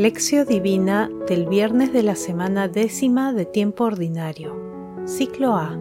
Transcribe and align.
Lección 0.00 0.46
Divina 0.46 1.10
del 1.28 1.44
viernes 1.44 1.92
de 1.92 2.02
la 2.02 2.14
semana 2.14 2.68
décima 2.68 3.34
de 3.34 3.44
tiempo 3.44 3.84
ordinario, 3.84 4.56
ciclo 5.04 5.56
A. 5.56 5.78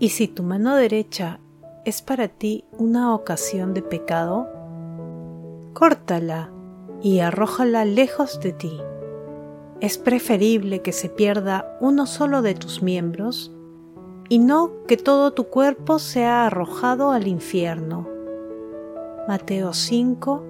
Y 0.00 0.08
si 0.08 0.26
tu 0.26 0.42
mano 0.42 0.74
derecha 0.74 1.38
es 1.84 2.02
para 2.02 2.26
ti 2.26 2.64
una 2.76 3.14
ocasión 3.14 3.74
de 3.74 3.82
pecado, 3.82 4.48
córtala 5.72 6.50
y 7.00 7.20
arrójala 7.20 7.84
lejos 7.84 8.40
de 8.40 8.54
ti. 8.54 8.76
Es 9.80 9.96
preferible 9.96 10.82
que 10.82 10.90
se 10.90 11.10
pierda 11.10 11.78
uno 11.80 12.06
solo 12.06 12.42
de 12.42 12.56
tus 12.56 12.82
miembros 12.82 13.54
y 14.28 14.40
no 14.40 14.84
que 14.88 14.96
todo 14.96 15.32
tu 15.32 15.44
cuerpo 15.44 16.00
sea 16.00 16.46
arrojado 16.46 17.12
al 17.12 17.28
infierno. 17.28 18.08
Mateo 19.28 19.72
5, 19.72 20.49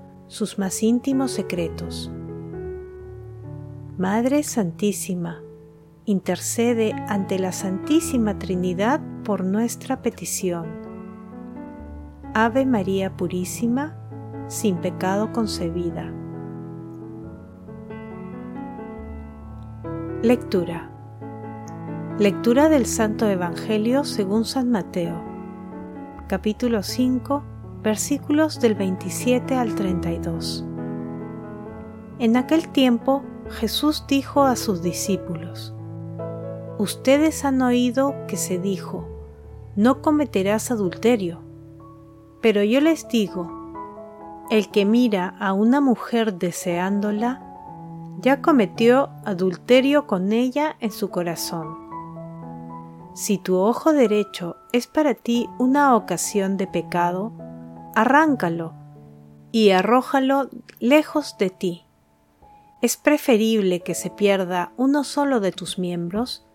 sus 0.31 0.57
más 0.57 0.81
íntimos 0.81 1.31
secretos. 1.31 2.09
Madre 3.97 4.43
Santísima, 4.43 5.41
intercede 6.05 6.93
ante 7.09 7.37
la 7.37 7.51
Santísima 7.51 8.39
Trinidad 8.39 9.01
por 9.25 9.43
nuestra 9.43 10.01
petición. 10.01 10.67
Ave 12.33 12.65
María 12.65 13.17
Purísima, 13.17 13.97
sin 14.47 14.77
pecado 14.77 15.33
concebida. 15.33 16.13
Lectura. 20.23 20.89
Lectura 22.19 22.69
del 22.69 22.85
Santo 22.85 23.27
Evangelio 23.27 24.05
según 24.05 24.45
San 24.45 24.71
Mateo, 24.71 25.21
capítulo 26.29 26.83
5, 26.83 27.50
versículos 27.83 28.59
del 28.59 28.75
27 28.75 29.55
al 29.55 29.75
32. 29.75 30.65
En 32.19 32.37
aquel 32.37 32.69
tiempo 32.69 33.23
Jesús 33.49 34.05
dijo 34.07 34.43
a 34.43 34.55
sus 34.55 34.81
discípulos, 34.81 35.73
Ustedes 36.77 37.45
han 37.45 37.61
oído 37.61 38.15
que 38.27 38.37
se 38.37 38.57
dijo, 38.57 39.07
no 39.75 40.01
cometerás 40.01 40.71
adulterio, 40.71 41.41
pero 42.41 42.63
yo 42.63 42.81
les 42.81 43.07
digo, 43.07 43.49
el 44.49 44.69
que 44.69 44.85
mira 44.85 45.35
a 45.39 45.53
una 45.53 45.79
mujer 45.79 46.35
deseándola, 46.35 47.47
ya 48.19 48.41
cometió 48.41 49.09
adulterio 49.25 50.07
con 50.07 50.31
ella 50.33 50.75
en 50.79 50.91
su 50.91 51.09
corazón. 51.09 51.77
Si 53.13 53.37
tu 53.37 53.57
ojo 53.57 53.93
derecho 53.93 54.57
es 54.71 54.87
para 54.87 55.13
ti 55.13 55.49
una 55.59 55.95
ocasión 55.95 56.57
de 56.57 56.67
pecado, 56.67 57.31
arráncalo 57.95 58.73
y 59.51 59.71
arrójalo 59.71 60.49
lejos 60.79 61.37
de 61.37 61.49
ti. 61.49 61.85
Es 62.81 62.97
preferible 62.97 63.81
que 63.81 63.93
se 63.93 64.09
pierda 64.09 64.71
uno 64.77 65.03
solo 65.03 65.39
de 65.39 65.51
tus 65.51 65.77
miembros 65.77 66.45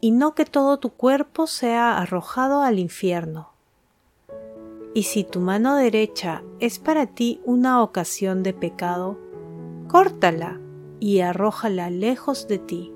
y 0.00 0.10
no 0.10 0.34
que 0.34 0.44
todo 0.44 0.78
tu 0.78 0.90
cuerpo 0.90 1.46
sea 1.46 1.98
arrojado 1.98 2.62
al 2.62 2.78
infierno. 2.78 3.52
Y 4.94 5.02
si 5.02 5.24
tu 5.24 5.40
mano 5.40 5.74
derecha 5.76 6.42
es 6.60 6.78
para 6.78 7.06
ti 7.06 7.40
una 7.44 7.82
ocasión 7.82 8.42
de 8.42 8.54
pecado, 8.54 9.18
córtala 9.88 10.60
y 11.00 11.20
arrójala 11.20 11.90
lejos 11.90 12.48
de 12.48 12.58
ti. 12.58 12.92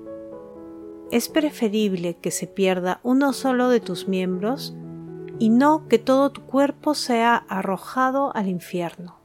Es 1.11 1.29
preferible 1.29 2.15
que 2.15 2.31
se 2.31 2.47
pierda 2.47 3.01
uno 3.03 3.33
solo 3.33 3.69
de 3.69 3.81
tus 3.81 4.07
miembros 4.07 4.75
y 5.41 5.49
no 5.49 5.87
que 5.87 5.97
todo 5.97 6.29
tu 6.29 6.41
cuerpo 6.41 6.93
sea 6.93 7.35
arrojado 7.35 8.31
al 8.35 8.47
infierno. 8.47 9.17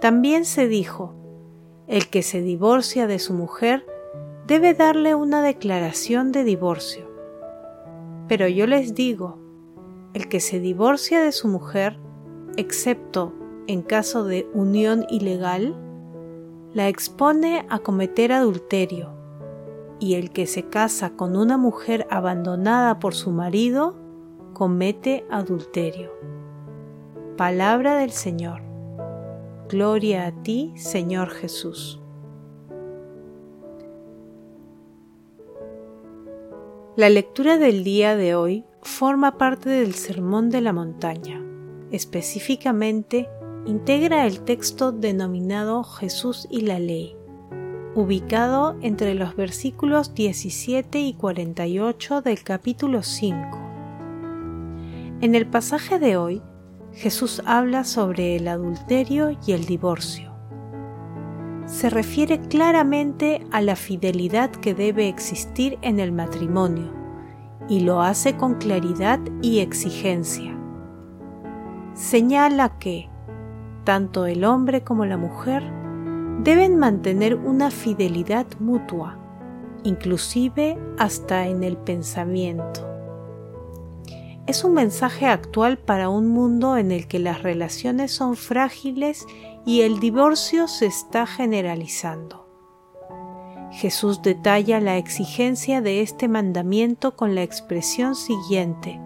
También 0.00 0.44
se 0.44 0.68
dijo, 0.68 1.16
el 1.88 2.06
que 2.06 2.22
se 2.22 2.42
divorcia 2.42 3.08
de 3.08 3.18
su 3.18 3.34
mujer 3.34 3.84
debe 4.46 4.72
darle 4.72 5.16
una 5.16 5.42
declaración 5.42 6.30
de 6.30 6.44
divorcio. 6.44 7.10
Pero 8.28 8.46
yo 8.46 8.68
les 8.68 8.94
digo, 8.94 9.36
el 10.14 10.28
que 10.28 10.38
se 10.38 10.60
divorcia 10.60 11.20
de 11.20 11.32
su 11.32 11.48
mujer, 11.48 11.98
excepto 12.56 13.32
en 13.66 13.82
caso 13.82 14.22
de 14.22 14.48
unión 14.54 15.06
ilegal, 15.10 15.74
la 16.72 16.86
expone 16.86 17.66
a 17.68 17.80
cometer 17.80 18.30
adulterio, 18.30 19.10
y 19.98 20.14
el 20.14 20.30
que 20.30 20.46
se 20.46 20.68
casa 20.68 21.16
con 21.16 21.36
una 21.36 21.58
mujer 21.58 22.06
abandonada 22.10 23.00
por 23.00 23.12
su 23.12 23.32
marido, 23.32 24.05
comete 24.56 25.26
adulterio. 25.30 26.12
Palabra 27.36 27.96
del 27.96 28.10
Señor. 28.10 28.62
Gloria 29.68 30.24
a 30.24 30.32
ti, 30.32 30.72
Señor 30.76 31.28
Jesús. 31.28 32.00
La 36.96 37.10
lectura 37.10 37.58
del 37.58 37.84
día 37.84 38.16
de 38.16 38.34
hoy 38.34 38.64
forma 38.80 39.36
parte 39.36 39.68
del 39.68 39.92
Sermón 39.92 40.48
de 40.48 40.62
la 40.62 40.72
Montaña. 40.72 41.44
Específicamente, 41.90 43.28
integra 43.66 44.24
el 44.24 44.40
texto 44.40 44.90
denominado 44.90 45.84
Jesús 45.84 46.48
y 46.50 46.62
la 46.62 46.78
Ley, 46.78 47.14
ubicado 47.94 48.74
entre 48.80 49.12
los 49.12 49.36
versículos 49.36 50.14
17 50.14 50.98
y 50.98 51.12
48 51.12 52.22
del 52.22 52.42
capítulo 52.42 53.02
5 53.02 53.65
en 55.20 55.34
el 55.34 55.46
pasaje 55.46 55.98
de 55.98 56.16
hoy, 56.16 56.42
Jesús 56.92 57.42
habla 57.46 57.84
sobre 57.84 58.36
el 58.36 58.48
adulterio 58.48 59.30
y 59.46 59.52
el 59.52 59.64
divorcio. 59.64 60.32
Se 61.64 61.90
refiere 61.90 62.40
claramente 62.40 63.46
a 63.50 63.60
la 63.60 63.76
fidelidad 63.76 64.50
que 64.50 64.74
debe 64.74 65.08
existir 65.08 65.78
en 65.82 66.00
el 66.00 66.12
matrimonio 66.12 66.92
y 67.68 67.80
lo 67.80 68.02
hace 68.02 68.36
con 68.36 68.54
claridad 68.54 69.20
y 69.42 69.60
exigencia. 69.60 70.56
Señala 71.94 72.78
que 72.78 73.08
tanto 73.84 74.26
el 74.26 74.44
hombre 74.44 74.84
como 74.84 75.06
la 75.06 75.16
mujer 75.16 75.62
deben 76.42 76.78
mantener 76.78 77.34
una 77.36 77.70
fidelidad 77.70 78.46
mutua, 78.60 79.18
inclusive 79.82 80.78
hasta 80.98 81.46
en 81.46 81.62
el 81.62 81.76
pensamiento 81.78 82.95
es 84.46 84.64
un 84.64 84.74
mensaje 84.74 85.26
actual 85.26 85.78
para 85.78 86.08
un 86.08 86.28
mundo 86.28 86.76
en 86.76 86.92
el 86.92 87.08
que 87.08 87.18
las 87.18 87.42
relaciones 87.42 88.12
son 88.12 88.36
frágiles 88.36 89.26
y 89.64 89.82
el 89.82 89.98
divorcio 89.98 90.68
se 90.68 90.86
está 90.86 91.26
generalizando. 91.26 92.46
Jesús 93.72 94.22
detalla 94.22 94.80
la 94.80 94.96
exigencia 94.96 95.80
de 95.80 96.00
este 96.00 96.28
mandamiento 96.28 97.16
con 97.16 97.34
la 97.34 97.42
expresión 97.42 98.14
siguiente, 98.14 99.00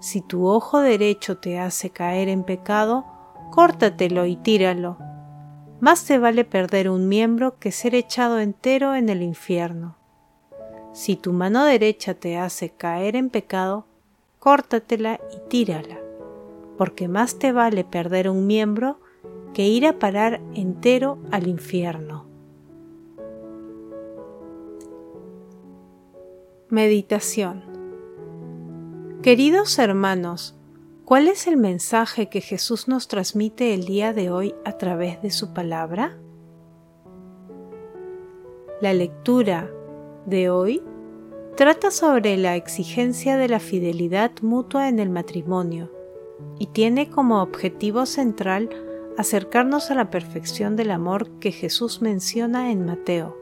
si 0.00 0.20
tu 0.20 0.46
ojo 0.46 0.80
derecho 0.80 1.38
te 1.38 1.58
hace 1.58 1.90
caer 1.90 2.28
en 2.28 2.44
pecado, 2.44 3.04
córtatelo 3.50 4.26
y 4.26 4.36
tíralo. 4.36 4.96
Más 5.80 6.04
te 6.04 6.18
vale 6.18 6.44
perder 6.44 6.88
un 6.88 7.08
miembro 7.08 7.58
que 7.58 7.72
ser 7.72 7.96
echado 7.96 8.38
entero 8.38 8.94
en 8.94 9.08
el 9.08 9.22
infierno. 9.22 9.96
Si 10.92 11.16
tu 11.16 11.32
mano 11.32 11.64
derecha 11.64 12.14
te 12.14 12.38
hace 12.38 12.70
caer 12.70 13.16
en 13.16 13.28
pecado, 13.28 13.87
córtatela 14.38 15.20
y 15.32 15.48
tírala, 15.48 15.98
porque 16.76 17.08
más 17.08 17.38
te 17.38 17.52
vale 17.52 17.84
perder 17.84 18.28
un 18.28 18.46
miembro 18.46 19.00
que 19.54 19.66
ir 19.66 19.86
a 19.86 19.98
parar 19.98 20.40
entero 20.54 21.18
al 21.30 21.48
infierno. 21.48 22.26
Meditación 26.70 27.64
Queridos 29.22 29.78
hermanos, 29.80 30.54
¿cuál 31.04 31.26
es 31.26 31.48
el 31.48 31.56
mensaje 31.56 32.28
que 32.28 32.40
Jesús 32.40 32.86
nos 32.86 33.08
transmite 33.08 33.74
el 33.74 33.84
día 33.84 34.12
de 34.12 34.30
hoy 34.30 34.54
a 34.64 34.78
través 34.78 35.20
de 35.22 35.30
su 35.30 35.52
palabra? 35.52 36.16
La 38.80 38.94
lectura 38.94 39.68
de 40.24 40.50
hoy 40.50 40.82
Trata 41.58 41.90
sobre 41.90 42.36
la 42.36 42.54
exigencia 42.54 43.36
de 43.36 43.48
la 43.48 43.58
fidelidad 43.58 44.30
mutua 44.42 44.88
en 44.88 45.00
el 45.00 45.10
matrimonio 45.10 45.90
y 46.56 46.68
tiene 46.68 47.10
como 47.10 47.42
objetivo 47.42 48.06
central 48.06 48.70
acercarnos 49.16 49.90
a 49.90 49.96
la 49.96 50.08
perfección 50.08 50.76
del 50.76 50.92
amor 50.92 51.40
que 51.40 51.50
Jesús 51.50 52.00
menciona 52.00 52.70
en 52.70 52.86
Mateo, 52.86 53.36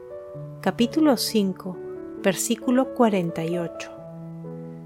capítulo 0.61 1.15
5, 1.15 1.77
versículo 2.23 2.95
48. 2.95 3.91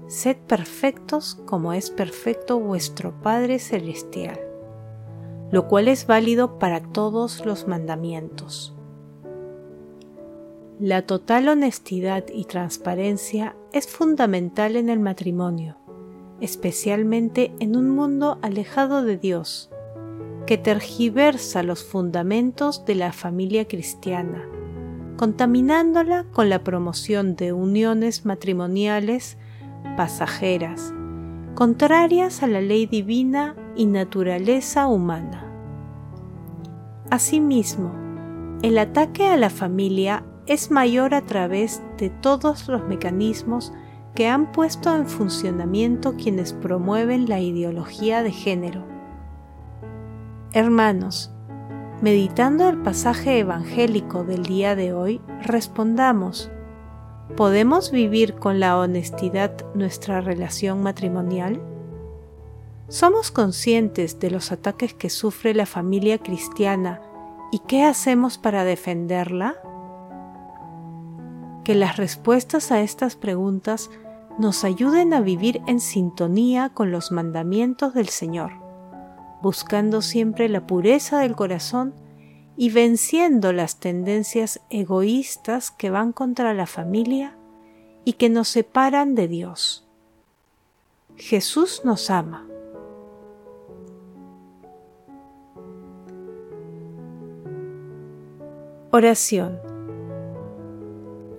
Sed 0.08 0.36
perfectos 0.46 1.36
como 1.46 1.72
es 1.72 1.88
perfecto 1.88 2.60
vuestro 2.60 3.14
Padre 3.22 3.60
Celestial, 3.60 4.38
lo 5.50 5.68
cual 5.68 5.88
es 5.88 6.06
válido 6.06 6.58
para 6.58 6.82
todos 6.82 7.46
los 7.46 7.66
mandamientos. 7.66 8.74
La 10.82 11.02
total 11.02 11.46
honestidad 11.46 12.24
y 12.34 12.44
transparencia 12.44 13.54
es 13.72 13.86
fundamental 13.86 14.74
en 14.74 14.88
el 14.88 14.98
matrimonio, 14.98 15.76
especialmente 16.40 17.54
en 17.60 17.76
un 17.76 17.88
mundo 17.88 18.40
alejado 18.42 19.04
de 19.04 19.16
Dios, 19.16 19.70
que 20.44 20.58
tergiversa 20.58 21.62
los 21.62 21.84
fundamentos 21.84 22.84
de 22.84 22.96
la 22.96 23.12
familia 23.12 23.68
cristiana, 23.68 24.42
contaminándola 25.16 26.26
con 26.32 26.48
la 26.48 26.64
promoción 26.64 27.36
de 27.36 27.52
uniones 27.52 28.24
matrimoniales 28.24 29.38
pasajeras, 29.96 30.92
contrarias 31.54 32.42
a 32.42 32.48
la 32.48 32.60
ley 32.60 32.86
divina 32.86 33.54
y 33.76 33.86
naturaleza 33.86 34.88
humana. 34.88 35.48
Asimismo, 37.08 37.92
el 38.64 38.78
ataque 38.78 39.28
a 39.28 39.36
la 39.36 39.48
familia 39.48 40.24
es 40.46 40.70
mayor 40.70 41.14
a 41.14 41.22
través 41.22 41.82
de 41.98 42.10
todos 42.10 42.68
los 42.68 42.84
mecanismos 42.84 43.72
que 44.14 44.28
han 44.28 44.52
puesto 44.52 44.94
en 44.94 45.06
funcionamiento 45.06 46.16
quienes 46.16 46.52
promueven 46.52 47.28
la 47.28 47.40
ideología 47.40 48.22
de 48.22 48.32
género. 48.32 48.84
Hermanos, 50.52 51.30
meditando 52.02 52.68
el 52.68 52.78
pasaje 52.78 53.38
evangélico 53.38 54.24
del 54.24 54.42
día 54.42 54.76
de 54.76 54.92
hoy, 54.92 55.20
respondamos, 55.42 56.50
¿podemos 57.36 57.90
vivir 57.90 58.34
con 58.34 58.60
la 58.60 58.76
honestidad 58.76 59.52
nuestra 59.74 60.20
relación 60.20 60.82
matrimonial? 60.82 61.62
¿Somos 62.88 63.30
conscientes 63.30 64.18
de 64.20 64.30
los 64.30 64.52
ataques 64.52 64.92
que 64.92 65.08
sufre 65.08 65.54
la 65.54 65.64
familia 65.64 66.18
cristiana 66.18 67.00
y 67.50 67.60
qué 67.60 67.84
hacemos 67.84 68.36
para 68.36 68.64
defenderla? 68.64 69.56
Que 71.64 71.74
las 71.74 71.96
respuestas 71.96 72.72
a 72.72 72.80
estas 72.80 73.16
preguntas 73.16 73.90
nos 74.38 74.64
ayuden 74.64 75.12
a 75.14 75.20
vivir 75.20 75.60
en 75.66 75.80
sintonía 75.80 76.70
con 76.70 76.90
los 76.90 77.12
mandamientos 77.12 77.94
del 77.94 78.08
Señor, 78.08 78.52
buscando 79.42 80.02
siempre 80.02 80.48
la 80.48 80.66
pureza 80.66 81.20
del 81.20 81.36
corazón 81.36 81.94
y 82.56 82.70
venciendo 82.70 83.52
las 83.52 83.78
tendencias 83.78 84.60
egoístas 84.70 85.70
que 85.70 85.90
van 85.90 86.12
contra 86.12 86.54
la 86.54 86.66
familia 86.66 87.36
y 88.04 88.14
que 88.14 88.28
nos 88.28 88.48
separan 88.48 89.14
de 89.14 89.28
Dios. 89.28 89.86
Jesús 91.16 91.82
nos 91.84 92.10
ama. 92.10 92.46
Oración 98.90 99.71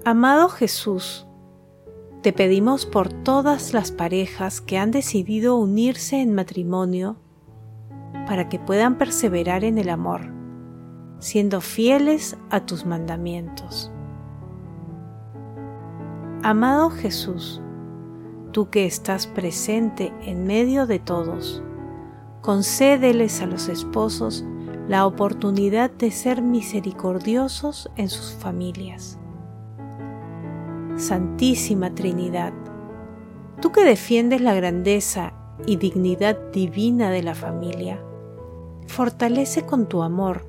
Amado 0.06 0.50
Jesús, 0.50 1.26
te 2.24 2.34
pedimos 2.34 2.86
por 2.86 3.08
todas 3.08 3.74
las 3.74 3.94
parejas 3.94 4.60
que 4.60 4.78
han 4.78 4.92
decidido 4.92 5.56
unirse 5.56 6.20
en 6.20 6.36
matrimonio 6.36 7.16
para 8.28 8.50
que 8.50 8.60
puedan 8.60 8.98
perseverar 8.98 9.64
en 9.64 9.78
el 9.78 9.88
amor, 9.88 10.24
siendo 11.20 11.62
fieles 11.62 12.36
a 12.50 12.66
tus 12.66 12.86
mandamientos. 12.86 13.94
Amado 16.44 16.90
Jesús, 16.90 17.62
tú 18.52 18.70
que 18.70 18.86
estás 18.86 19.26
presente 19.26 20.12
en 20.26 20.46
medio 20.46 20.86
de 20.86 21.00
todos, 21.00 21.64
concédeles 22.42 23.42
a 23.42 23.46
los 23.46 23.70
esposos 23.70 24.44
la 24.90 25.06
oportunidad 25.06 25.92
de 25.92 26.12
ser 26.12 26.42
misericordiosos 26.42 27.90
en 27.96 28.10
sus 28.10 28.34
familias 28.34 29.18
Santísima 30.98 31.96
Trinidad, 31.96 32.54
tú 33.62 33.72
que 33.72 33.84
defiendes 33.84 34.42
la 34.42 34.54
grandeza 34.54 35.34
y 35.66 35.78
dignidad 35.78 36.38
divina 36.52 37.10
de 37.10 37.24
la 37.24 37.34
familia, 37.34 38.00
fortalece 38.88 39.66
con 39.66 39.88
tu 39.90 40.04
amor, 40.04 40.46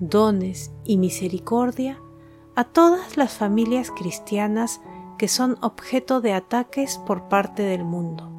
dones 0.00 0.72
y 0.84 0.96
misericordia 0.96 2.00
a 2.56 2.64
todas 2.64 3.18
las 3.18 3.34
familias 3.34 3.90
cristianas 3.90 4.80
que 5.18 5.28
son 5.28 5.58
objeto 5.60 6.22
de 6.22 6.32
ataques 6.32 6.98
por 6.98 7.28
parte 7.28 7.62
del 7.62 7.84
mundo. 7.84 8.30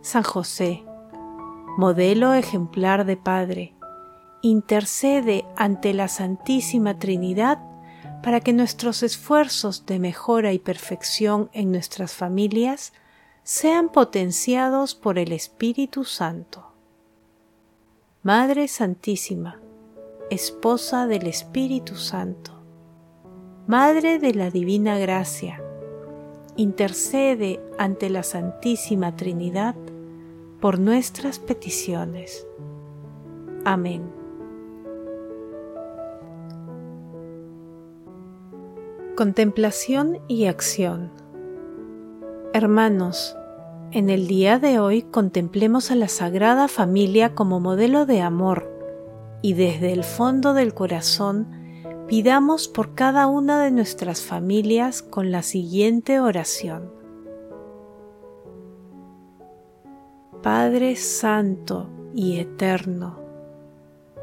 San 0.00 0.24
José, 0.24 0.84
modelo 1.78 2.34
ejemplar 2.34 3.04
de 3.04 3.16
Padre, 3.16 3.76
intercede 4.42 5.44
ante 5.56 5.94
la 5.94 6.08
Santísima 6.08 6.98
Trinidad 6.98 7.60
para 8.26 8.40
que 8.40 8.52
nuestros 8.52 9.04
esfuerzos 9.04 9.86
de 9.86 10.00
mejora 10.00 10.52
y 10.52 10.58
perfección 10.58 11.48
en 11.52 11.70
nuestras 11.70 12.12
familias 12.12 12.92
sean 13.44 13.88
potenciados 13.88 14.96
por 14.96 15.20
el 15.20 15.30
Espíritu 15.30 16.02
Santo. 16.02 16.72
Madre 18.24 18.66
Santísima, 18.66 19.60
Esposa 20.28 21.06
del 21.06 21.28
Espíritu 21.28 21.94
Santo, 21.94 22.50
Madre 23.68 24.18
de 24.18 24.34
la 24.34 24.50
Divina 24.50 24.98
Gracia, 24.98 25.62
intercede 26.56 27.60
ante 27.78 28.10
la 28.10 28.24
Santísima 28.24 29.14
Trinidad 29.14 29.76
por 30.60 30.80
nuestras 30.80 31.38
peticiones. 31.38 32.44
Amén. 33.64 34.15
Contemplación 39.16 40.18
y 40.28 40.44
acción 40.44 41.10
Hermanos, 42.52 43.34
en 43.90 44.10
el 44.10 44.26
día 44.26 44.58
de 44.58 44.78
hoy 44.78 45.04
contemplemos 45.04 45.90
a 45.90 45.94
la 45.94 46.08
Sagrada 46.08 46.68
Familia 46.68 47.34
como 47.34 47.58
modelo 47.58 48.04
de 48.04 48.20
amor 48.20 48.70
y 49.40 49.54
desde 49.54 49.94
el 49.94 50.04
fondo 50.04 50.52
del 50.52 50.74
corazón 50.74 51.48
pidamos 52.06 52.68
por 52.68 52.94
cada 52.94 53.26
una 53.26 53.64
de 53.64 53.70
nuestras 53.70 54.20
familias 54.20 55.00
con 55.00 55.30
la 55.30 55.40
siguiente 55.40 56.20
oración. 56.20 56.92
Padre 60.42 60.94
Santo 60.96 61.88
y 62.14 62.38
Eterno, 62.38 63.18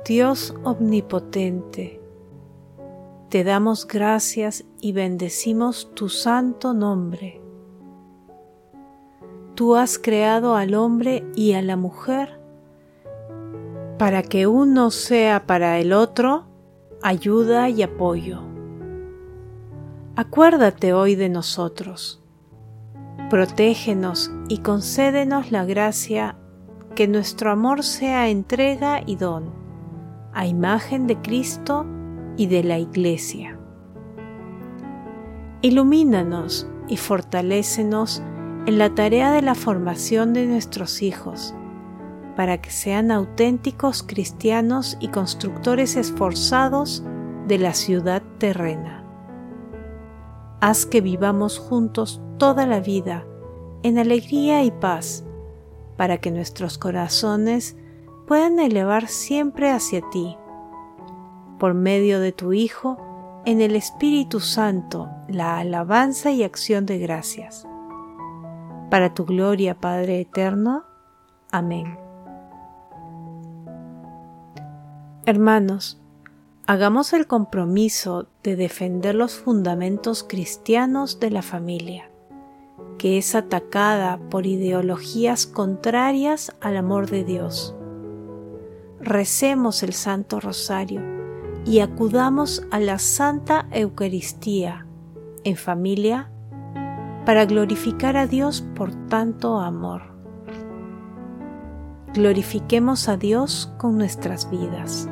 Dios 0.06 0.54
Omnipotente, 0.64 2.00
te 3.30 3.44
damos 3.44 3.88
gracias 3.88 4.64
y 4.84 4.92
bendecimos 4.92 5.90
tu 5.96 6.10
santo 6.10 6.74
nombre. 6.74 7.42
Tú 9.56 9.78
has 9.78 9.98
creado 9.98 10.58
al 10.58 10.76
hombre 10.76 11.26
y 11.38 11.54
a 11.54 11.62
la 11.62 11.78
mujer 11.78 12.38
para 13.98 14.24
que 14.24 14.46
uno 14.46 14.92
sea 14.92 15.48
para 15.48 15.80
el 15.80 15.94
otro 15.94 16.48
ayuda 17.02 17.70
y 17.70 17.82
apoyo. 17.82 18.42
Acuérdate 20.18 20.92
hoy 20.92 21.16
de 21.16 21.30
nosotros. 21.30 22.22
Protégenos 23.30 24.32
y 24.50 24.58
concédenos 24.58 25.50
la 25.50 25.64
gracia 25.64 26.36
que 26.94 27.08
nuestro 27.08 27.52
amor 27.52 27.84
sea 27.84 28.28
entrega 28.28 29.02
y 29.06 29.16
don, 29.16 29.46
a 30.34 30.46
imagen 30.46 31.08
de 31.08 31.22
Cristo 31.22 31.86
y 32.36 32.48
de 32.48 32.66
la 32.66 32.80
Iglesia. 32.80 33.58
Ilumínanos 35.66 36.68
y 36.90 36.98
fortalécenos 36.98 38.22
en 38.66 38.78
la 38.78 38.94
tarea 38.94 39.32
de 39.32 39.42
la 39.42 39.56
formación 39.56 40.34
de 40.34 40.46
nuestros 40.46 41.02
hijos, 41.02 41.56
para 42.36 42.62
que 42.62 42.70
sean 42.70 43.12
auténticos 43.12 44.04
cristianos 44.04 44.98
y 45.00 45.08
constructores 45.08 45.96
esforzados 45.96 47.02
de 47.48 47.60
la 47.60 47.74
ciudad 47.74 48.22
terrena. 48.40 49.06
Haz 50.60 50.86
que 50.86 51.00
vivamos 51.00 51.60
juntos 51.60 52.22
toda 52.38 52.66
la 52.66 52.82
vida 52.82 53.26
en 53.84 53.98
alegría 53.98 54.66
y 54.66 54.72
paz, 54.72 55.24
para 55.96 56.18
que 56.18 56.30
nuestros 56.30 56.78
corazones 56.78 57.78
puedan 58.28 58.60
elevar 58.60 59.08
siempre 59.08 59.72
hacia 59.72 60.02
ti 60.10 60.36
por 61.58 61.74
medio 61.74 62.20
de 62.20 62.34
tu 62.34 62.52
Hijo, 62.52 63.13
en 63.46 63.60
el 63.60 63.76
Espíritu 63.76 64.40
Santo, 64.40 65.10
la 65.28 65.58
alabanza 65.58 66.32
y 66.32 66.44
acción 66.44 66.86
de 66.86 66.98
gracias. 66.98 67.68
Para 68.90 69.14
tu 69.14 69.26
gloria, 69.26 69.76
Padre 69.76 70.22
Eterno. 70.22 70.86
Amén. 71.52 71.98
Hermanos, 75.26 76.02
hagamos 76.68 77.12
el 77.12 77.28
compromiso 77.28 78.28
de 78.44 78.56
defender 78.56 79.16
los 79.16 79.36
fundamentos 79.36 80.24
cristianos 80.24 81.20
de 81.20 81.32
la 81.32 81.42
familia, 81.42 82.10
que 82.98 83.18
es 83.18 83.36
atacada 83.36 84.20
por 84.30 84.46
ideologías 84.46 85.48
contrarias 85.48 86.56
al 86.62 86.78
amor 86.78 87.10
de 87.10 87.26
Dios. 87.26 87.76
Recemos 89.02 89.84
el 89.84 89.94
Santo 89.94 90.40
Rosario 90.40 91.23
y 91.66 91.80
acudamos 91.80 92.66
a 92.72 92.80
la 92.80 93.00
Santa 93.00 93.68
Eucaristía 93.72 94.86
en 95.44 95.56
familia 95.56 96.30
para 97.26 97.46
glorificar 97.46 98.18
a 98.18 98.28
Dios 98.28 98.62
por 98.76 98.94
tanto 99.08 99.60
amor. 99.60 100.14
Glorifiquemos 102.14 103.10
a 103.10 103.18
Dios 103.18 103.74
con 103.78 103.98
nuestras 103.98 104.50
vidas. 104.52 105.10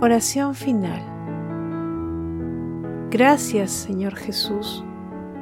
Oración 0.00 0.54
final. 0.54 1.02
Gracias 3.10 3.72
Señor 3.72 4.14
Jesús 4.14 4.84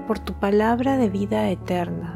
por 0.07 0.19
tu 0.19 0.33
palabra 0.35 0.97
de 0.97 1.11
vida 1.11 1.51
eterna. 1.51 2.16